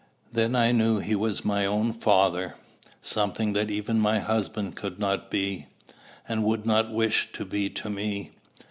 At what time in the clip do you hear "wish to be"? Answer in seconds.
6.91-7.69